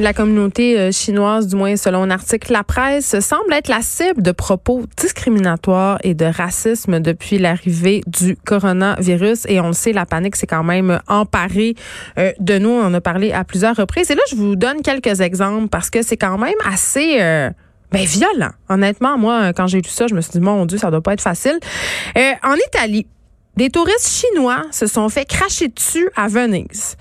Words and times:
La 0.00 0.14
communauté 0.14 0.80
euh, 0.80 0.92
chinoise, 0.92 1.46
du 1.46 1.56
moins 1.56 1.76
selon 1.76 2.04
un 2.04 2.10
article 2.10 2.54
La 2.54 2.64
Presse, 2.64 3.20
semble 3.20 3.52
être 3.52 3.68
la 3.68 3.82
cible 3.82 4.22
de 4.22 4.32
propos 4.32 4.84
discriminatoires 4.96 5.98
et 6.02 6.14
de 6.14 6.24
racisme 6.24 7.00
depuis 7.00 7.36
l'arrivée 7.36 8.00
du 8.06 8.34
coronavirus. 8.34 9.44
Et 9.46 9.60
on 9.60 9.66
le 9.66 9.72
sait, 9.74 9.92
la 9.92 10.06
panique 10.06 10.36
s'est 10.36 10.46
quand 10.46 10.64
même 10.64 11.02
emparée 11.06 11.74
euh, 12.18 12.32
de 12.40 12.56
nous. 12.56 12.70
On 12.70 12.86
en 12.86 12.94
a 12.94 13.02
parlé 13.02 13.32
à 13.32 13.44
plusieurs 13.44 13.76
reprises. 13.76 14.10
Et 14.10 14.14
là, 14.14 14.22
je 14.30 14.36
vous 14.36 14.56
donne 14.56 14.80
quelques 14.80 15.20
exemples 15.20 15.68
parce 15.68 15.90
que 15.90 16.00
c'est 16.00 16.16
quand 16.16 16.38
même 16.38 16.58
assez... 16.64 17.20
Euh, 17.20 17.50
ben, 17.92 18.06
violent. 18.06 18.52
Honnêtement, 18.70 19.18
moi, 19.18 19.52
quand 19.52 19.66
j'ai 19.66 19.82
lu 19.82 19.88
ça, 19.90 20.06
je 20.06 20.14
me 20.14 20.22
suis 20.22 20.30
dit, 20.30 20.40
mon 20.40 20.64
Dieu, 20.64 20.78
ça 20.78 20.90
doit 20.90 21.02
pas 21.02 21.12
être 21.12 21.20
facile. 21.20 21.58
en 22.16 22.54
Italie, 22.68 23.06
des 23.56 23.68
touristes 23.68 24.08
chinois 24.08 24.62
se 24.70 24.86
sont 24.86 25.08
fait 25.10 25.26
cracher 25.26 25.68
dessus 25.68 26.08
à 26.16 26.28
Venise. 26.28 26.96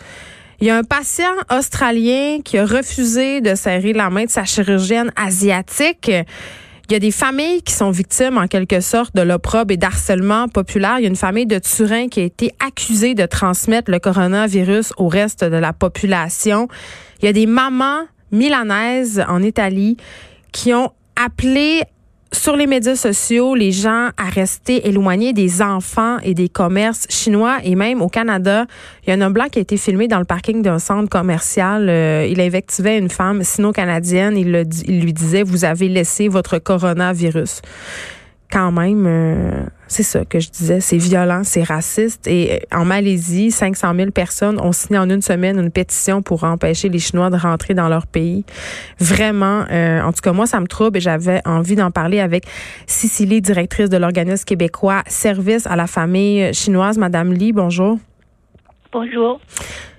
Il 0.61 0.67
y 0.67 0.71
a 0.71 0.77
un 0.77 0.83
patient 0.83 1.31
australien 1.49 2.39
qui 2.43 2.57
a 2.57 2.65
refusé 2.65 3.39
de 3.39 3.55
serrer 3.55 3.93
la 3.93 4.09
main 4.09 4.25
de 4.25 4.29
sa 4.29 4.43
chirurgienne 4.43 5.09
asiatique. 5.15 6.09
Il 6.09 6.93
y 6.93 6.95
a 6.95 6.99
des 6.99 7.11
familles 7.11 7.61
qui 7.61 7.71
sont 7.71 7.91
victimes 7.91 8.37
en 8.37 8.47
quelque 8.47 8.81
sorte 8.81 9.15
de 9.15 9.21
l'opprobre 9.21 9.71
et 9.71 9.77
d'harcèlement 9.77 10.49
populaire. 10.49 10.95
Il 10.99 11.03
y 11.03 11.05
a 11.05 11.09
une 11.09 11.15
famille 11.15 11.45
de 11.45 11.59
Turin 11.59 12.09
qui 12.09 12.19
a 12.19 12.23
été 12.23 12.51
accusée 12.59 13.15
de 13.15 13.25
transmettre 13.25 13.89
le 13.89 13.99
coronavirus 13.99 14.91
au 14.97 15.07
reste 15.07 15.45
de 15.45 15.55
la 15.55 15.71
population. 15.71 16.67
Il 17.21 17.25
y 17.25 17.29
a 17.29 17.33
des 17.33 17.45
mamans 17.45 18.01
milanaises 18.33 19.23
en 19.29 19.41
Italie 19.41 19.95
qui 20.51 20.73
ont 20.73 20.91
appelé 21.15 21.83
sur 22.31 22.55
les 22.55 22.67
médias 22.67 22.95
sociaux, 22.95 23.55
les 23.55 23.71
gens 23.71 24.09
à 24.17 24.29
rester 24.29 24.87
éloignés 24.87 25.33
des 25.33 25.61
enfants 25.61 26.17
et 26.19 26.33
des 26.33 26.47
commerces 26.47 27.07
chinois 27.09 27.57
et 27.63 27.75
même 27.75 28.01
au 28.01 28.07
Canada, 28.07 28.65
il 29.03 29.09
y 29.09 29.13
a 29.13 29.15
un 29.15 29.21
homme 29.21 29.33
blanc 29.33 29.47
qui 29.51 29.59
a 29.59 29.61
été 29.61 29.77
filmé 29.77 30.07
dans 30.07 30.19
le 30.19 30.25
parking 30.25 30.61
d'un 30.61 30.79
centre 30.79 31.09
commercial. 31.09 31.89
Euh, 31.89 32.27
il 32.29 32.39
invectivait 32.39 32.97
une 32.97 33.09
femme 33.09 33.43
sino-canadienne. 33.43 34.37
Il, 34.37 34.67
il 34.85 35.01
lui 35.01 35.13
disait, 35.13 35.43
vous 35.43 35.65
avez 35.65 35.89
laissé 35.89 36.27
votre 36.27 36.59
coronavirus 36.59 37.61
quand 38.51 38.71
même, 38.71 39.05
euh, 39.07 39.65
c'est 39.89 40.03
ça 40.03 40.23
que 40.23 40.39
je 40.39 40.49
disais, 40.49 40.79
c'est 40.81 40.97
violent, 40.97 41.41
c'est 41.43 41.63
raciste. 41.63 42.27
Et 42.27 42.53
euh, 42.53 42.77
en 42.77 42.85
Malaisie, 42.85 43.49
500 43.49 43.95
000 43.95 44.11
personnes 44.11 44.59
ont 44.61 44.71
signé 44.71 44.99
en 44.99 45.09
une 45.09 45.23
semaine 45.23 45.59
une 45.59 45.71
pétition 45.71 46.21
pour 46.21 46.43
empêcher 46.43 46.89
les 46.89 46.99
Chinois 46.99 47.31
de 47.31 47.37
rentrer 47.37 47.73
dans 47.73 47.89
leur 47.89 48.05
pays. 48.05 48.45
Vraiment, 48.99 49.65
euh, 49.71 50.01
en 50.01 50.13
tout 50.13 50.21
cas, 50.21 50.31
moi, 50.31 50.45
ça 50.45 50.59
me 50.59 50.67
trouble 50.67 50.97
et 50.97 51.01
j'avais 51.01 51.41
envie 51.43 51.75
d'en 51.75 51.89
parler 51.89 52.19
avec 52.19 52.45
Cicely, 52.85 53.41
directrice 53.41 53.89
de 53.89 53.97
l'organisme 53.97 54.45
québécois 54.45 55.01
Service 55.07 55.65
à 55.65 55.75
la 55.75 55.87
famille 55.87 56.53
chinoise. 56.53 56.99
Madame 56.99 57.33
Lee, 57.33 57.51
bonjour. 57.51 57.97
Bonjour. 58.91 59.39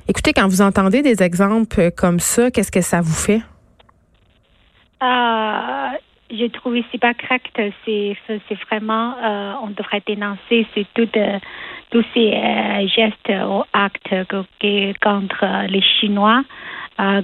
Écoutez, 0.07 0.33
quand 0.33 0.47
vous 0.47 0.63
entendez 0.63 1.03
des 1.03 1.21
exemples 1.21 1.91
comme 1.97 2.21
ça, 2.21 2.53
qu'est-ce 2.53 2.73
que 2.73 2.81
ça 2.81 3.01
vous 3.01 3.13
fait? 3.13 3.43
Euh, 5.03 5.97
je 6.31 6.47
trouve 6.47 6.77
c'est 6.91 7.01
pas 7.01 7.15
correct. 7.15 7.61
C'est 7.85 8.17
vraiment 8.71 9.15
euh, 9.23 9.53
on 9.63 9.69
devrait 9.69 10.03
dénoncer 10.07 10.67
tout, 10.95 11.09
euh, 11.17 11.39
tous 11.91 12.05
ces 12.15 12.33
euh, 12.33 12.87
gestes 12.89 13.33
ou 13.49 13.63
actes 13.73 14.15
contre 15.03 15.67
les 15.69 15.83
Chinois. 15.83 16.43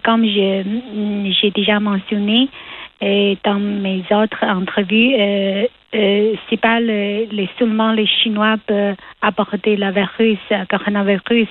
comme 0.05 0.25
j'ai 0.25 1.51
déjà 1.55 1.81
mentionné 1.81 2.49
dans 3.01 3.61
mes 3.61 4.05
autres 4.11 4.45
entrevues, 4.45 5.15
c'est 5.93 6.61
pas 6.61 6.81
le, 6.81 7.47
seulement 7.59 7.93
les 7.93 8.07
Chinois 8.07 8.57
peuvent 8.67 8.97
aborder 9.21 9.77
le 9.77 9.91
virus, 9.93 10.39
coronavirus. 10.71 11.49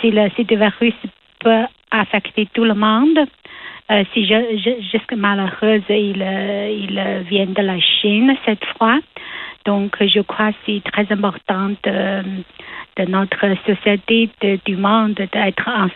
Si 0.00 0.10
le, 0.10 0.30
si 0.36 0.44
le 0.44 0.56
virus 0.56 0.94
peut 1.40 1.66
affecter 1.90 2.46
tout 2.54 2.64
le 2.64 2.74
monde. 2.74 3.18
Euh, 3.90 4.04
si 4.14 4.24
je, 4.24 4.34
je, 4.56 5.16
malheureuse, 5.16 5.82
il, 5.88 6.22
euh, 6.22 6.70
il 6.70 7.24
vient 7.28 7.46
de 7.46 7.62
la 7.62 7.80
Chine 7.80 8.36
cette 8.44 8.64
fois. 8.76 8.98
Donc, 9.64 9.96
je 10.00 10.20
crois 10.20 10.52
que 10.52 10.58
c'est 10.64 10.82
très 10.92 11.12
important 11.12 11.70
de, 11.82 12.22
de 12.96 13.10
notre 13.10 13.46
société, 13.66 14.30
de, 14.40 14.58
du 14.64 14.76
monde, 14.76 15.14
d'être 15.14 15.68
en, 15.68 15.88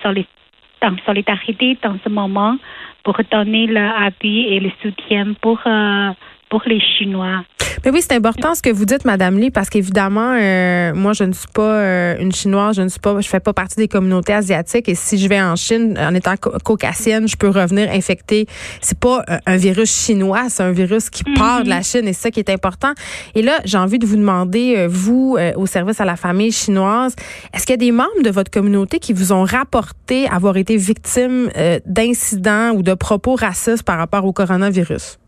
en, 0.87 0.97
solidarité 1.07 1.79
dans 1.83 1.97
ce 2.03 2.09
moment 2.09 2.57
pour 3.05 3.17
donner 3.31 3.69
l'appui 3.69 4.49
et 4.49 4.61
le 4.61 4.71
soutien 4.83 5.35
pour, 5.41 5.61
euh, 5.67 6.11
pour 6.55 6.63
les 6.67 6.79
Chinois. 6.79 7.43
Mais 7.85 7.91
oui, 7.91 8.01
c'est 8.01 8.15
important 8.15 8.55
ce 8.55 8.63
que 8.63 8.71
vous 8.71 8.85
dites, 8.85 9.05
Madame 9.05 9.37
Lee, 9.39 9.51
parce 9.51 9.69
qu'évidemment, 9.69 10.37
euh, 10.41 10.95
moi, 10.95 11.13
je 11.13 11.25
ne 11.25 11.33
suis 11.33 11.49
pas 11.53 11.81
euh, 11.81 12.17
une 12.21 12.31
Chinoise, 12.31 12.77
je 12.77 12.83
ne 12.83 12.89
suis 12.89 13.01
pas, 13.01 13.21
je 13.21 13.29
fais 13.29 13.41
pas 13.41 13.53
partie 13.53 13.75
des 13.75 13.89
communautés 13.89 14.35
asiatiques. 14.35 14.89
Et 14.89 14.95
si 14.95 15.19
je 15.19 15.29
vais 15.29 15.43
en 15.43 15.57
Chine, 15.57 15.99
en 15.99 16.15
étant 16.15 16.35
caucasienne, 16.37 17.27
je 17.27 17.37
peux 17.37 17.49
revenir 17.49 17.91
infectée. 17.91 18.47
C'est 18.81 19.01
pas 19.01 19.25
un 19.47 19.57
virus 19.57 19.93
chinois, 19.93 20.45
c'est 20.49 20.63
un 20.63 20.71
virus 20.71 21.11
qui 21.11 21.25
part 21.25 21.65
de 21.65 21.69
la 21.69 21.79
mhm. 21.79 21.85
Chine, 21.85 22.07
et 22.07 22.13
c'est 22.13 22.23
ça 22.23 22.31
qui 22.31 22.39
est 22.39 22.51
important. 22.51 22.93
Et 23.35 23.43
là, 23.43 23.59
j'ai 23.65 23.79
envie 23.79 23.99
de 23.99 24.07
vous 24.07 24.17
demander, 24.17 24.77
euh, 24.77 24.87
vous, 24.89 25.37
au 25.57 25.67
service 25.67 26.01
à 26.01 26.05
la 26.05 26.15
famille 26.15 26.53
chinoise, 26.53 27.17
est-ce 27.53 27.67
qu'il 27.67 27.73
y 27.73 27.75
a 27.75 27.85
des 27.85 27.91
membres 27.91 28.23
de 28.23 28.31
votre 28.31 28.53
communauté 28.53 29.01
qui 29.01 29.13
vous 29.13 29.33
ont 29.33 29.43
rapporté 29.43 30.29
avoir 30.29 30.57
été 30.57 30.77
victimes 30.77 31.51
d'incidents 31.85 32.71
ou 32.71 32.85
de 32.85 32.95
propos 32.95 33.35
racistes 33.35 33.83
par 33.83 33.99
rapport 33.99 34.25
au 34.25 34.33
coronavirus? 34.33 35.19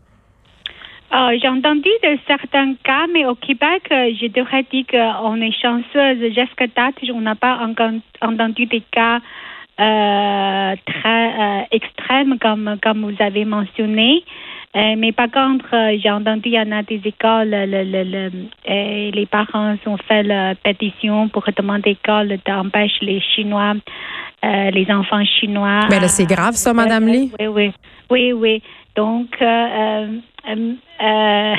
Euh, 1.17 1.35
j'ai 1.41 1.47
entendu 1.47 1.89
de 2.03 2.17
certains 2.27 2.75
cas, 2.83 3.07
mais 3.11 3.25
au 3.25 3.33
Québec, 3.33 3.83
euh, 3.91 4.11
je 4.21 4.27
devrais 4.27 4.63
dire 4.71 4.85
qu'on 4.85 5.41
est 5.41 5.55
chanceuse. 5.59 6.19
Jusqu'à 6.27 6.67
date, 6.67 6.95
on 7.11 7.21
n'a 7.21 7.33
pas 7.33 7.57
entendu 8.21 8.65
des 8.67 8.83
cas 8.91 9.19
euh, 9.79 10.75
très 10.85 11.67
extrêmes 11.71 12.37
comme, 12.39 12.77
comme 12.83 13.09
vous 13.09 13.23
avez 13.23 13.45
mentionné. 13.45 14.23
mais 14.75 15.11
par 15.11 15.31
contre, 15.31 15.69
j'ai 16.01 16.11
entendu 16.11 16.41
qu'il 16.41 16.53
y 16.53 16.59
en 16.59 16.71
a 16.71 16.83
des 16.83 17.01
écoles, 17.03 17.49
le, 17.49 19.11
les 19.11 19.25
parents 19.25 19.75
ont 19.87 19.97
fait 19.97 20.21
la 20.21 20.53
pétition 20.53 21.29
pour 21.29 21.45
demander 21.55 21.91
l'école 21.91 22.37
d'empêcher 22.45 23.05
les 23.05 23.21
Chinois, 23.21 23.73
les 24.43 24.87
enfants 24.89 25.25
chinois. 25.25 25.87
Mais 25.89 25.99
là, 25.99 26.07
c'est 26.07 26.27
grave, 26.27 26.53
ça, 26.53 26.73
Madame 26.73 27.07
Lee? 27.07 27.31
Oui, 27.39 27.47
oui. 27.47 27.71
Oui, 28.09 28.33
oui. 28.33 28.61
Donc, 28.95 29.29
euh, 30.47 30.73
euh, 31.01 31.55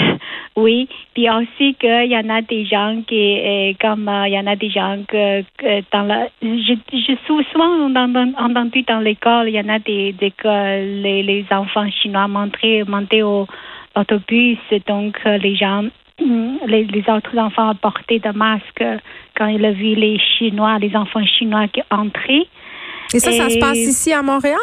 oui, 0.57 0.89
puis 1.15 1.29
aussi 1.31 1.75
qu'il 1.75 2.11
y 2.11 2.17
en 2.17 2.29
a 2.29 2.43
des 2.43 2.65
gens 2.65 3.03
qui, 3.07 3.39
euh, 3.39 3.73
comme 3.81 4.11
il 4.27 4.33
y 4.33 4.39
en 4.39 4.47
a 4.47 4.57
des 4.57 4.71
gens 4.71 4.99
que, 5.07 5.43
dans 5.93 6.03
la, 6.03 6.29
je, 6.43 6.75
je 6.93 6.97
suis 6.97 7.47
souvent 7.53 7.95
entendu 8.39 8.83
dans 8.83 9.01
l'école, 9.01 9.49
il 9.49 9.55
y 9.55 9.61
en 9.61 9.69
a 9.69 9.79
des, 9.79 10.13
des 10.13 10.33
les, 10.45 11.23
les 11.23 11.47
enfants 11.51 11.89
chinois 11.91 12.29
montaient, 12.29 12.85
montaient 12.87 13.23
au 13.23 13.47
autobus, 13.95 14.59
donc 14.87 15.19
les 15.25 15.57
gens, 15.57 15.85
les, 16.19 16.85
les 16.85 17.05
autres 17.09 17.37
enfants 17.37 17.75
portaient 17.75 18.21
des 18.21 18.33
masques 18.33 18.85
quand 19.37 19.47
ils 19.49 19.65
ont 19.65 19.73
vu 19.73 19.95
les 19.95 20.19
Chinois, 20.19 20.79
les 20.79 20.95
enfants 20.97 21.25
chinois 21.25 21.69
qui 21.69 21.83
entraient. 21.91 22.47
Et 23.15 23.19
ça, 23.19 23.33
ça 23.33 23.49
se 23.49 23.59
passe 23.59 23.79
ici 23.79 24.13
à 24.13 24.23
Montréal? 24.23 24.59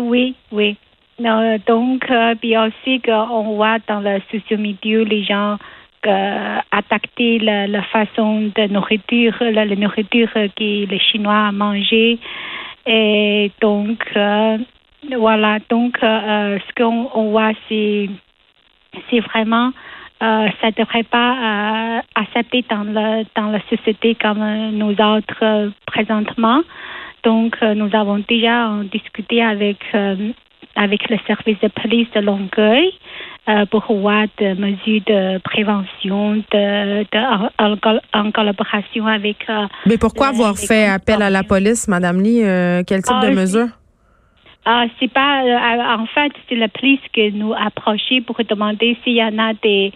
oui, 0.00 0.34
oui. 0.52 0.76
Euh, 1.24 1.58
donc, 1.66 2.10
euh, 2.10 2.34
puis 2.40 2.56
aussi 2.56 3.00
qu'on 3.00 3.54
voit 3.54 3.78
dans 3.86 4.00
le 4.00 4.20
social 4.30 4.58
media 4.58 5.04
les 5.04 5.22
gens 5.24 5.58
euh, 6.06 6.58
attaquer 6.70 7.38
la, 7.38 7.82
façon 7.82 8.50
de 8.54 8.66
nourriture, 8.68 9.34
la, 9.40 9.66
nourriture 9.66 10.32
que 10.32 10.86
les 10.86 10.98
Chinois 10.98 11.52
mangé. 11.52 12.18
Et 12.86 13.50
donc, 13.60 14.02
voilà, 14.16 15.58
donc 15.68 15.98
ce 16.00 16.74
qu'on 16.74 17.30
voit, 17.30 17.52
c'est, 17.68 18.08
c'est 19.10 19.20
vraiment, 19.20 19.72
ça 20.20 20.46
ne 20.64 20.70
devrait 20.72 21.02
pas 21.02 22.02
accepter 22.14 22.64
dans, 22.70 22.84
le, 22.84 23.24
dans 23.36 23.50
la 23.50 23.60
société 23.68 24.14
comme 24.14 24.70
nous 24.72 24.92
autres 24.92 25.72
présentement. 25.86 26.62
Donc, 27.22 27.60
nous 27.60 27.90
avons 27.94 28.24
déjà 28.26 28.70
discuté 28.90 29.42
avec 29.42 29.84
avec 30.80 31.08
le 31.10 31.18
service 31.26 31.58
de 31.60 31.68
police 31.68 32.08
de 32.14 32.20
Longueuil 32.20 32.90
euh, 33.48 33.66
pour 33.66 33.84
voir 33.92 34.24
des 34.38 34.54
mesures 34.54 35.02
de 35.06 35.38
prévention 35.38 36.36
de, 36.36 37.04
en, 38.14 38.30
collaboration 38.32 39.06
avec. 39.06 39.36
Euh, 39.48 39.66
Mais 39.86 39.98
pourquoi 39.98 40.28
avoir 40.28 40.56
fait 40.56 40.86
appel 40.86 41.20
à 41.20 41.28
la 41.28 41.42
police, 41.42 41.86
Madame 41.86 42.22
Lee? 42.22 42.42
Euh, 42.42 42.82
quel 42.86 43.02
type 43.02 43.20
de 43.20 43.26
ah, 43.26 43.30
mesures? 43.30 43.68
Ah, 44.64 44.84
c'est 44.98 45.12
pas. 45.12 45.42
en 45.98 46.06
fait, 46.06 46.32
c'est 46.48 46.56
la 46.56 46.68
police 46.68 47.00
qui 47.12 47.30
nous 47.32 47.52
a 47.52 47.66
approché 47.66 48.22
pour 48.22 48.36
demander 48.48 48.96
s'il 49.04 49.16
y 49.16 49.22
en 49.22 49.38
a 49.38 49.52
des 49.62 49.92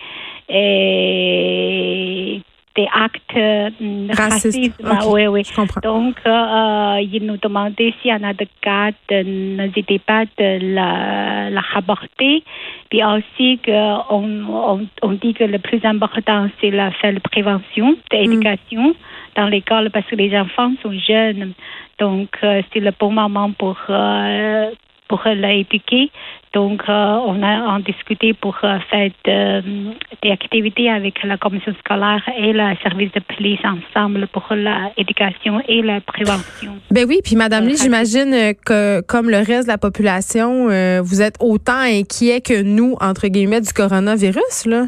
des 2.76 2.88
actes 2.92 3.36
euh, 3.36 3.70
racistes. 4.16 4.82
oui, 5.06 5.26
oui. 5.26 5.42
Donc, 5.82 6.16
euh, 6.26 6.98
il 7.00 7.24
nous 7.24 7.36
demandait 7.36 7.94
s'il 8.00 8.10
y 8.10 8.14
en 8.14 8.22
a 8.24 8.32
des 8.32 8.48
cas, 8.60 8.90
n'hésitez 9.10 10.00
pas 10.00 10.24
de 10.24 10.74
la, 10.74 11.50
la 11.50 11.60
rapporter. 11.60 12.42
Puis 12.90 13.04
aussi, 13.04 13.60
on, 13.68 14.44
on, 14.48 14.86
on, 15.02 15.12
dit 15.12 15.34
que 15.34 15.44
le 15.44 15.58
plus 15.58 15.84
important, 15.84 16.48
c'est 16.60 16.70
la 16.70 16.90
faire 16.92 17.14
prévention, 17.20 17.96
l'éducation 18.10 18.88
mm. 18.88 18.94
dans 19.36 19.46
l'école 19.46 19.90
parce 19.90 20.06
que 20.06 20.16
les 20.16 20.36
enfants 20.36 20.72
sont 20.82 20.92
jeunes. 20.92 21.54
Donc, 21.98 22.30
euh, 22.42 22.62
c'est 22.72 22.80
le 22.80 22.92
bon 22.98 23.12
moment 23.12 23.52
pour, 23.52 23.76
euh, 23.88 24.70
pour 25.08 25.22
l'éduquer. 25.26 26.10
Donc, 26.54 26.82
euh, 26.88 27.18
on 27.26 27.42
a 27.42 27.62
en 27.66 27.80
discuté 27.80 28.32
pour 28.32 28.56
euh, 28.62 28.78
faire 28.88 29.10
des 29.24 30.30
activités 30.30 30.88
avec 30.88 31.20
la 31.24 31.36
commission 31.36 31.74
scolaire 31.80 32.22
et 32.38 32.52
le 32.52 32.76
service 32.80 33.10
de 33.10 33.20
police 33.20 33.58
ensemble 33.64 34.28
pour 34.28 34.46
l'éducation 34.52 35.60
et 35.66 35.82
la 35.82 36.00
prévention. 36.00 36.76
Ben 36.92 37.06
oui, 37.08 37.18
puis 37.24 37.34
Madame 37.34 37.66
Lee, 37.66 37.76
j'imagine 37.76 38.54
que 38.64 39.00
comme 39.00 39.30
le 39.30 39.38
reste 39.38 39.64
de 39.64 39.72
la 39.72 39.78
population, 39.78 40.68
euh, 40.70 41.00
vous 41.02 41.22
êtes 41.22 41.36
autant 41.40 41.80
inquiet 41.80 42.40
que 42.40 42.62
nous, 42.62 42.94
entre 43.00 43.26
guillemets, 43.26 43.60
du 43.60 43.72
coronavirus, 43.72 44.66
là? 44.66 44.84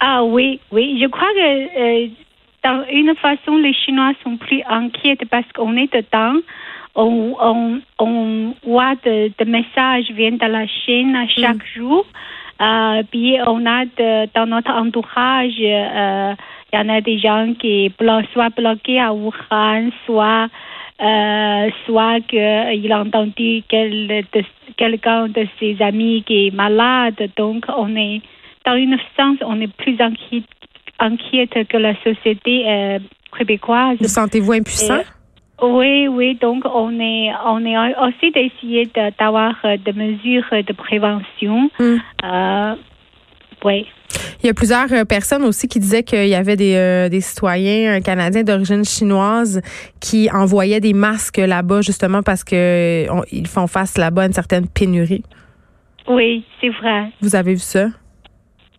Ah 0.00 0.24
oui, 0.24 0.58
oui. 0.72 0.98
Je 1.00 1.06
crois 1.06 1.28
que 1.36 2.08
dans 2.64 2.84
une 2.90 3.14
façon, 3.14 3.56
les 3.58 3.72
Chinois 3.72 4.12
sont 4.24 4.36
plus 4.36 4.62
inquiets 4.68 5.16
parce 5.30 5.46
qu'on 5.54 5.76
est 5.76 5.92
dedans 5.92 6.40
on, 6.94 7.34
on, 7.40 7.80
on 7.98 8.54
voit 8.64 8.94
des 9.04 9.32
de 9.38 9.44
messages 9.44 10.10
viennent 10.10 10.38
de 10.38 10.46
la 10.46 10.66
Chine 10.66 11.16
chaque 11.28 11.56
mm. 11.56 11.76
jour. 11.76 12.06
Euh, 12.60 13.02
puis 13.10 13.36
on 13.46 13.66
a 13.66 13.84
de, 13.84 14.28
dans 14.34 14.46
notre 14.46 14.70
entourage, 14.70 15.54
euh, 15.60 16.34
il 16.72 16.76
y 16.76 16.78
en 16.78 16.88
a 16.88 17.00
des 17.00 17.18
gens 17.18 17.54
qui 17.58 17.92
sont 17.98 18.22
soit 18.32 18.50
bloqués 18.50 19.00
à 19.00 19.12
Wuhan, 19.12 19.90
soit 20.06 20.48
euh, 21.02 21.70
soit 21.86 22.20
qu'il 22.28 22.92
a 22.92 23.00
entendu 23.00 23.62
quel, 23.68 24.24
quelqu'un 24.76 25.28
de 25.28 25.46
ses 25.58 25.76
amis 25.82 26.22
qui 26.24 26.46
est 26.46 26.54
malade. 26.54 27.30
Donc 27.36 27.64
on 27.76 27.96
est 27.96 28.20
dans 28.64 28.76
une 28.76 28.96
sens, 29.16 29.38
on 29.44 29.60
est 29.60 29.72
plus 29.72 30.00
inquiète, 30.00 30.44
inquiète 31.00 31.68
que 31.68 31.76
la 31.78 31.94
société 32.02 32.64
euh, 32.68 32.98
québécoise. 33.36 33.96
Vous 34.00 34.06
sentez-vous 34.06 34.52
impuissant? 34.52 35.00
Oui, 35.62 36.08
oui. 36.08 36.36
Donc, 36.40 36.64
on 36.64 36.90
est, 36.98 37.30
on 37.46 37.64
est 37.64 37.76
aussi 37.96 38.32
d'essayer 38.32 38.90
d'avoir 39.18 39.54
euh, 39.64 39.76
des 39.76 39.92
mesures 39.92 40.44
de 40.50 40.72
prévention. 40.72 41.70
Hmm. 41.78 41.96
Euh, 42.24 42.74
oui. 43.64 43.86
Il 44.42 44.46
y 44.46 44.50
a 44.50 44.54
plusieurs 44.54 44.92
euh, 44.92 45.04
personnes 45.04 45.44
aussi 45.44 45.68
qui 45.68 45.78
disaient 45.78 46.02
qu'il 46.02 46.26
y 46.26 46.34
avait 46.34 46.56
des, 46.56 47.08
des 47.08 47.20
citoyens 47.20 48.00
canadiens 48.00 48.42
d'origine 48.42 48.84
chinoise 48.84 49.62
qui 50.00 50.28
envoyaient 50.32 50.80
des 50.80 50.94
masques 50.94 51.38
là-bas 51.38 51.80
justement 51.80 52.22
parce 52.22 52.42
que 52.42 53.06
ils 53.30 53.46
font 53.46 53.68
face 53.68 53.96
là-bas 53.96 54.22
à 54.22 54.26
une 54.26 54.32
certaine 54.32 54.66
pénurie. 54.66 55.22
Oui, 56.08 56.44
c'est 56.60 56.70
vrai. 56.70 57.12
Vous 57.20 57.36
avez 57.36 57.52
vu 57.52 57.60
ça? 57.60 57.86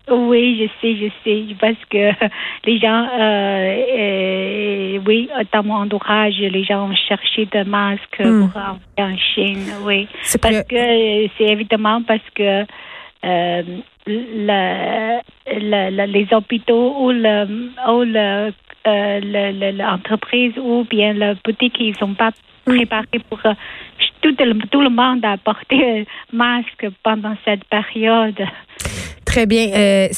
Oui, 0.10 0.58
je 0.60 0.66
sais, 0.82 0.98
je 0.98 1.08
sais, 1.24 1.46
parce 1.60 1.78
que 1.90 2.12
les 2.66 2.78
gens, 2.78 3.08
euh, 3.08 3.86
euh, 3.98 5.00
oui, 5.08 5.30
dans 5.54 5.64
mon 5.64 5.76
entourage, 5.76 6.36
les 6.40 6.66
gens 6.66 6.90
ont 6.90 6.96
cherché 7.08 7.46
des 7.46 7.64
masques 7.64 8.20
hmm. 8.20 8.50
pour 8.50 8.62
envoyer 8.62 9.00
en 9.00 9.16
Chine, 9.18 9.66
oui. 9.84 10.10
Parce 10.42 10.64
que, 10.64 11.30
c'est 11.38 11.46
évidemment 11.46 12.02
parce 12.04 12.30
que 12.36 12.66
euh, 13.26 13.64
les 14.06 15.22
hôpitaux 16.34 16.96
ou 17.00 17.12
le, 17.12 17.72
ou 17.88 18.04
l'entreprise 19.78 20.58
ou 20.58 20.86
bien 20.90 21.14
la 21.14 21.36
boutique, 21.36 21.78
ils 21.80 21.96
sont 21.96 22.14
pas 22.14 22.32
hmm. 22.68 22.76
préparés 22.76 23.20
pour 23.30 23.40
tout, 24.22 24.36
tout 24.70 24.82
le 24.82 24.90
monde 24.90 25.24
à 25.24 25.38
porter 25.38 26.02
un 26.02 26.04
masque 26.34 26.88
pendant 27.04 27.38
cette 27.46 27.64
période. 27.66 28.46
Très 29.34 29.48
bien. 29.48 29.72
Euh, 29.74 30.10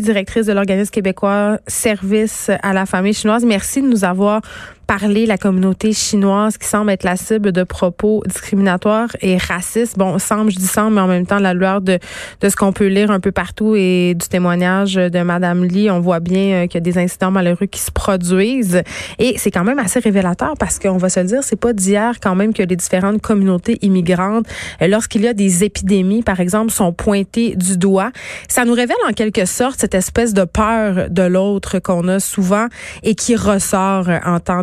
directrice 0.00 0.46
de 0.46 0.54
l'organisme 0.54 0.90
québécois 0.90 1.58
Service 1.66 2.50
à 2.62 2.72
la 2.72 2.86
famille 2.86 3.12
chinoise, 3.12 3.44
merci 3.44 3.82
de 3.82 3.86
nous 3.86 4.02
avoir 4.02 4.40
parler 4.86 5.26
la 5.26 5.38
communauté 5.38 5.92
chinoise 5.92 6.58
qui 6.58 6.66
semble 6.66 6.90
être 6.90 7.04
la 7.04 7.16
cible 7.16 7.52
de 7.52 7.62
propos 7.62 8.22
discriminatoires 8.26 9.08
et 9.20 9.36
racistes. 9.36 9.98
Bon, 9.98 10.18
semble, 10.18 10.50
je 10.50 10.56
dis 10.56 10.66
semble, 10.66 10.94
mais 10.94 11.00
en 11.00 11.06
même 11.06 11.26
temps, 11.26 11.38
la 11.38 11.54
lueur 11.54 11.80
de, 11.80 11.98
de 12.40 12.48
ce 12.48 12.56
qu'on 12.56 12.72
peut 12.72 12.86
lire 12.86 13.10
un 13.10 13.20
peu 13.20 13.32
partout 13.32 13.74
et 13.76 14.14
du 14.14 14.28
témoignage 14.28 14.94
de 14.94 15.22
Madame 15.22 15.64
Lee, 15.64 15.90
on 15.90 16.00
voit 16.00 16.20
bien 16.20 16.52
euh, 16.52 16.66
qu'il 16.66 16.74
y 16.74 16.78
a 16.78 16.80
des 16.80 16.98
incidents 16.98 17.30
malheureux 17.30 17.66
qui 17.66 17.80
se 17.80 17.90
produisent. 17.90 18.82
Et 19.18 19.38
c'est 19.38 19.50
quand 19.50 19.64
même 19.64 19.78
assez 19.78 20.00
révélateur 20.00 20.54
parce 20.58 20.78
qu'on 20.78 20.98
va 20.98 21.08
se 21.08 21.20
le 21.20 21.26
dire, 21.26 21.42
c'est 21.42 21.56
pas 21.56 21.72
d'hier 21.72 22.14
quand 22.20 22.34
même 22.34 22.52
que 22.52 22.62
les 22.62 22.76
différentes 22.76 23.20
communautés 23.20 23.78
immigrantes, 23.82 24.46
euh, 24.80 24.88
lorsqu'il 24.88 25.22
y 25.22 25.28
a 25.28 25.34
des 25.34 25.64
épidémies, 25.64 26.22
par 26.22 26.40
exemple, 26.40 26.72
sont 26.72 26.92
pointées 26.92 27.54
du 27.56 27.76
doigt. 27.76 28.10
Ça 28.48 28.64
nous 28.64 28.74
révèle 28.74 28.96
en 29.08 29.12
quelque 29.12 29.44
sorte 29.44 29.80
cette 29.80 29.94
espèce 29.94 30.34
de 30.34 30.44
peur 30.44 31.08
de 31.10 31.22
l'autre 31.22 31.78
qu'on 31.78 32.08
a 32.08 32.20
souvent 32.20 32.66
et 33.02 33.14
qui 33.14 33.36
ressort 33.36 34.08
en 34.24 34.40
temps 34.40 34.62